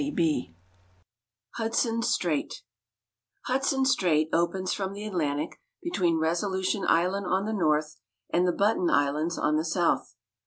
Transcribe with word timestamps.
Moore 0.01 0.41
HUDSON 1.57 2.01
STRAIT 2.01 2.55
Hudson 3.43 3.85
Strait 3.85 4.29
opens 4.33 4.73
from 4.73 4.93
the 4.93 5.05
Atlantic 5.05 5.59
between 5.83 6.17
Resolution 6.17 6.83
Island 6.87 7.27
on 7.27 7.45
the 7.45 7.53
north 7.53 7.97
and 8.33 8.47
the 8.47 8.51
Button 8.51 8.89
Islands 8.89 9.37
on 9.37 9.57
the 9.57 9.63
south. 9.63 10.15